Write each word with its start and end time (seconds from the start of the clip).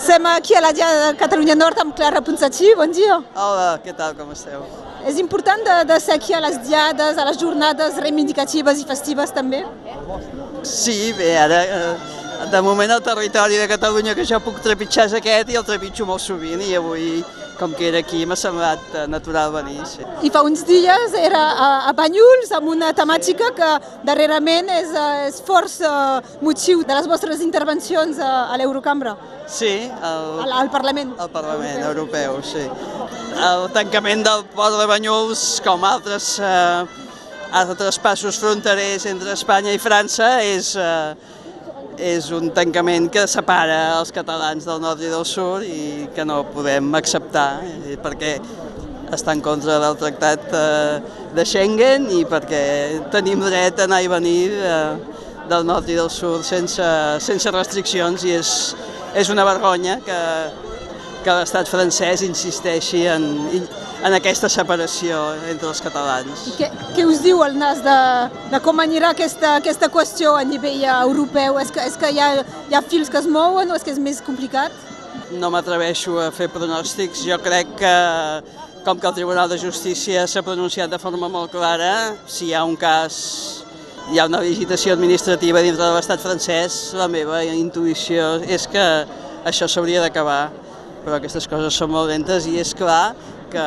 Som 0.00 0.24
aquí 0.26 0.54
a 0.54 0.72
Diada 0.72 1.12
de 1.12 1.16
Catalunya 1.18 1.54
Nord 1.54 1.78
amb 1.78 1.94
Clara 1.94 2.22
Ponsatxí, 2.24 2.72
bon 2.74 2.88
dia. 2.90 3.18
Hola, 3.36 3.74
què 3.84 3.92
tal, 3.92 4.14
com 4.16 4.30
esteu? 4.32 4.62
És 5.04 5.18
important 5.20 5.60
de, 5.66 5.74
de 5.90 5.98
ser 6.00 6.14
aquí 6.16 6.32
a 6.32 6.40
les 6.40 6.56
diades, 6.64 7.18
a 7.20 7.26
les 7.28 7.36
jornades 7.36 7.98
reivindicatives 8.00 8.80
i 8.80 8.86
festives 8.88 9.34
també? 9.36 9.60
Sí, 10.64 11.12
bé, 11.18 11.34
ara, 11.36 11.60
eh, 11.64 12.48
de 12.48 12.62
moment 12.64 12.96
el 12.96 13.02
territori 13.04 13.60
de 13.60 13.68
Catalunya 13.68 14.16
que 14.16 14.24
jo 14.24 14.40
puc 14.40 14.62
trepitjar 14.64 15.10
és 15.10 15.18
aquest 15.20 15.52
i 15.52 15.60
el 15.60 15.68
trepitjo 15.68 16.08
molt 16.08 16.24
sovint 16.24 16.64
i 16.64 16.72
avui, 16.80 17.20
com 17.60 17.74
que 17.76 17.86
era 17.90 18.00
aquí, 18.00 18.24
m'ha 18.26 18.36
semblat 18.40 18.80
eh, 18.96 19.06
natural 19.12 19.52
venir. 19.52 19.84
Sí. 19.86 20.02
I 20.24 20.30
fa 20.32 20.40
uns 20.46 20.64
dies 20.66 21.12
era 21.20 21.42
a, 21.52 21.68
a 21.90 21.92
Banyuls 21.96 22.50
amb 22.56 22.72
una 22.72 22.90
temàtica 22.96 23.50
que 23.56 23.68
darrerament 24.08 24.70
és, 24.80 24.94
eh, 24.96 25.26
és 25.28 25.42
força 25.44 25.90
motiu 26.40 26.80
de 26.88 26.96
les 26.96 27.06
vostres 27.10 27.44
intervencions 27.44 28.18
a, 28.18 28.32
a 28.50 28.56
l'Eurocambra, 28.60 29.14
Sí, 29.50 29.90
el, 29.90 30.26
al, 30.44 30.52
al 30.60 30.68
Parlament. 30.70 31.08
el 31.18 31.30
Parlament 31.34 31.80
Europeu, 31.82 32.36
sí. 32.46 32.62
El 33.34 33.64
tancament 33.74 34.22
del 34.22 34.44
port 34.54 34.76
de 34.78 34.86
Banyuls, 34.86 35.42
com 35.64 35.82
altres, 35.84 36.36
eh, 36.38 36.84
altres 37.58 37.98
passos 37.98 38.38
fronterers 38.38 39.06
entre 39.10 39.34
Espanya 39.34 39.74
i 39.74 39.80
França, 39.82 40.36
és, 40.46 40.76
eh, 40.76 41.16
és 42.00 42.30
un 42.32 42.48
tancament 42.56 43.10
que 43.12 43.26
separa 43.28 43.98
els 43.98 44.12
catalans 44.14 44.64
del 44.66 44.80
nord 44.80 45.02
i 45.04 45.10
del 45.12 45.26
sud 45.28 45.66
i 45.68 46.08
que 46.16 46.24
no 46.24 46.40
podem 46.54 46.88
acceptar, 46.96 47.60
perquè 48.02 48.38
està 49.12 49.34
en 49.34 49.42
contra 49.44 49.78
del 49.82 49.98
tractat 49.98 50.52
eh, 50.54 51.00
de 51.34 51.44
Schengen 51.44 52.08
i 52.14 52.24
perquè 52.30 52.62
tenim 53.12 53.42
dret 53.42 53.80
a 53.80 53.88
anar 53.88 54.00
i 54.04 54.10
venir 54.10 54.50
eh, 54.54 54.74
del 55.50 55.66
nord 55.66 55.90
i 55.90 55.98
del 55.98 56.10
sud 56.14 56.46
sense, 56.46 56.86
sense 57.20 57.52
restriccions 57.54 58.24
i 58.24 58.36
és, 58.38 58.50
és 59.18 59.30
una 59.34 59.44
vergonya 59.48 59.98
que, 60.06 60.18
que 61.24 61.34
l'estat 61.36 61.68
francès 61.70 62.22
insisteixi 62.26 63.04
en, 63.10 63.24
en 64.04 64.16
aquesta 64.16 64.48
separació 64.52 65.18
entre 65.50 65.68
els 65.70 65.82
catalans. 65.84 66.46
Què, 66.58 66.70
què 66.96 67.06
us 67.08 67.22
diu 67.24 67.42
el 67.46 67.58
nas 67.60 67.82
de, 67.84 67.98
de 68.52 68.60
com 68.64 68.80
anirà 68.82 69.12
aquesta, 69.14 69.56
aquesta 69.60 69.90
qüestió 69.92 70.34
a 70.38 70.44
nivell 70.46 70.86
europeu? 70.92 71.60
És 71.62 71.72
que, 71.74 71.84
és 71.86 71.98
que 72.00 72.12
hi, 72.14 72.20
ha, 72.22 72.30
hi 72.70 72.78
ha 72.78 72.82
fils 72.82 73.12
que 73.12 73.20
es 73.20 73.28
mouen 73.28 73.70
o 73.70 73.78
és 73.78 73.86
que 73.86 73.94
és 73.94 74.00
més 74.02 74.22
complicat? 74.24 74.74
No 75.36 75.50
m'atreveixo 75.52 76.18
a 76.20 76.30
fer 76.34 76.48
pronòstics. 76.50 77.24
Jo 77.28 77.38
crec 77.42 77.76
que, 77.78 77.96
com 78.86 78.98
que 78.98 79.10
el 79.10 79.18
Tribunal 79.20 79.50
de 79.52 79.60
Justícia 79.60 80.26
s'ha 80.26 80.42
pronunciat 80.46 80.90
de 80.90 80.98
forma 80.98 81.28
molt 81.28 81.52
clara, 81.52 82.16
si 82.26 82.50
hi 82.50 82.54
ha 82.56 82.64
un 82.66 82.78
cas 82.80 83.20
hi 84.10 84.18
ha 84.18 84.24
una 84.26 84.40
visitació 84.42 84.94
administrativa 84.96 85.60
dintre 85.62 85.84
de 85.84 85.94
l'estat 85.94 86.18
francès, 86.18 86.78
la 86.98 87.06
meva 87.06 87.44
intuïció 87.44 88.40
és 88.42 88.64
que 88.66 88.86
això 89.46 89.68
s'hauria 89.70 90.00
d'acabar, 90.02 90.50
però 91.04 91.18
aquestes 91.18 91.48
coses 91.50 91.76
són 91.76 91.92
molt 91.94 92.10
lentes 92.12 92.46
i 92.50 92.58
és 92.60 92.72
clar 92.76 93.14
que 93.50 93.66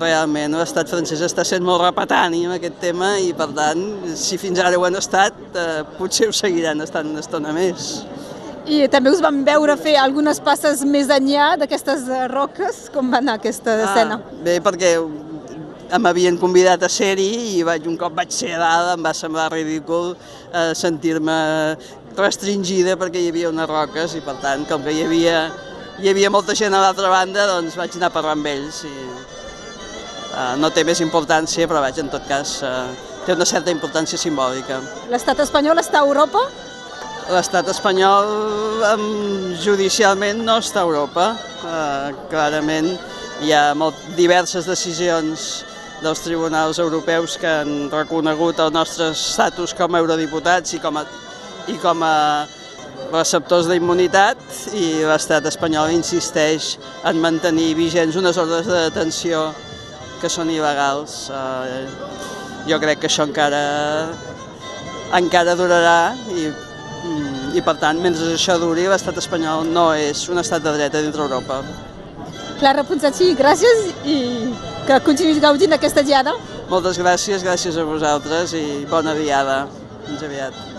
realment 0.00 0.54
l'estat 0.56 0.88
francès 0.88 1.22
està 1.26 1.44
sent 1.44 1.64
molt 1.66 1.82
repetani 1.82 2.44
en 2.46 2.54
aquest 2.56 2.78
tema 2.82 3.16
i 3.20 3.32
per 3.36 3.50
tant, 3.56 3.82
si 4.16 4.38
fins 4.40 4.60
ara 4.62 4.78
ho 4.78 4.86
han 4.86 4.96
estat, 5.00 5.36
eh, 5.54 5.82
potser 5.98 6.30
ho 6.30 6.36
seguiran 6.36 6.80
estant 6.86 7.10
una 7.10 7.24
estona 7.24 7.52
més. 7.56 8.04
I 8.70 8.84
també 8.92 9.10
us 9.10 9.22
vam 9.24 9.40
veure 9.44 9.74
fer 9.80 9.96
algunes 9.98 10.38
passes 10.44 10.84
més 10.86 11.08
enllà 11.10 11.56
d'aquestes 11.58 12.04
roques. 12.30 12.84
Com 12.94 13.08
va 13.10 13.18
anar 13.18 13.38
aquesta 13.40 13.74
escena? 13.86 14.20
Ah, 14.20 14.36
bé, 14.44 14.58
perquè 14.62 14.92
m'havien 15.98 16.36
convidat 16.38 16.84
a 16.86 16.90
ser-hi 16.92 17.56
i 17.56 17.64
vaig, 17.66 17.88
un 17.90 17.96
cop 17.98 18.14
vaig 18.14 18.30
ser 18.34 18.52
a 18.54 18.60
dalt 18.60 18.92
em 18.92 19.02
va 19.02 19.14
semblar 19.16 19.48
ridícul 19.50 20.12
eh, 20.12 20.70
sentir-me 20.78 21.38
restringida 22.18 22.94
perquè 23.00 23.22
hi 23.22 23.30
havia 23.32 23.50
unes 23.50 23.66
roques 23.70 24.14
i 24.14 24.22
per 24.22 24.36
tant, 24.42 24.66
com 24.68 24.84
que 24.84 24.94
hi 24.94 25.02
havia, 25.06 25.40
hi 26.00 26.08
havia 26.08 26.30
molta 26.32 26.54
gent 26.56 26.74
a 26.74 26.80
l'altra 26.80 27.10
banda, 27.12 27.44
doncs 27.50 27.76
vaig 27.76 27.96
anar 27.98 28.08
a 28.08 28.14
parlar 28.14 28.32
amb 28.36 28.46
ells 28.48 28.82
i 28.88 28.92
eh, 28.94 30.54
no 30.60 30.70
té 30.72 30.84
més 30.88 31.02
importància, 31.04 31.68
però 31.68 31.82
vaig, 31.84 31.98
en 32.00 32.08
tot 32.12 32.24
cas, 32.28 32.56
eh, 32.64 33.10
té 33.26 33.36
una 33.36 33.48
certa 33.48 33.72
importància 33.74 34.18
simbòlica. 34.20 34.80
L'estat 35.12 35.42
espanyol 35.44 35.82
està 35.82 36.00
a 36.00 36.06
Europa? 36.08 36.42
L'estat 37.30 37.68
espanyol 37.70 38.84
em, 38.94 39.02
judicialment 39.60 40.40
no 40.46 40.56
està 40.62 40.80
a 40.80 40.88
Europa. 40.88 41.32
Eh, 41.60 42.14
clarament 42.32 42.94
hi 43.44 43.52
ha 43.52 43.70
molt, 43.76 43.98
diverses 44.16 44.68
decisions 44.68 45.50
dels 46.00 46.22
tribunals 46.24 46.80
europeus 46.80 47.36
que 47.36 47.50
han 47.60 47.90
reconegut 47.92 48.60
el 48.64 48.72
nostre 48.72 49.10
estatus 49.12 49.76
com 49.76 49.94
a 49.94 50.00
eurodiputats 50.00 50.78
i 50.78 50.80
com 50.80 50.96
a, 50.96 51.04
i 51.68 51.76
com 51.82 52.00
a 52.08 52.16
receptors 53.12 53.68
d'immunitat 53.70 54.40
i 54.78 55.02
l'estat 55.08 55.46
espanyol 55.50 55.92
insisteix 55.94 56.76
en 57.08 57.20
mantenir 57.22 57.74
vigents 57.78 58.16
unes 58.16 58.38
ordres 58.38 58.68
de 58.70 58.86
detenció 58.88 59.50
que 60.20 60.30
són 60.32 60.50
il·legals. 60.52 61.28
Eh, 61.32 61.84
jo 62.68 62.78
crec 62.82 63.00
que 63.02 63.08
això 63.08 63.24
encara 63.26 63.62
encara 65.16 65.56
durarà 65.58 66.14
i, 66.30 66.48
i 67.56 67.62
per 67.66 67.76
tant, 67.82 67.98
mentre 68.02 68.34
això 68.36 68.56
duri, 68.62 68.86
l'estat 68.90 69.18
espanyol 69.18 69.66
no 69.66 69.90
és 69.96 70.26
un 70.30 70.38
estat 70.42 70.62
de 70.62 70.74
dret 70.76 70.94
a 70.94 71.02
dintre 71.02 71.26
Europa. 71.26 71.62
Clara 72.60 72.84
Ponsatxí, 72.84 73.32
gràcies 73.38 73.86
i 74.04 74.18
que 74.86 75.00
continuïs 75.06 75.40
gaudint 75.42 75.74
aquesta 75.76 76.04
diada. 76.06 76.36
Moltes 76.70 77.00
gràcies, 77.00 77.42
gràcies 77.46 77.78
a 77.80 77.86
vosaltres 77.88 78.54
i 78.54 78.84
bona 78.90 79.16
diada. 79.18 79.64
Fins 80.06 80.28
aviat. 80.28 80.69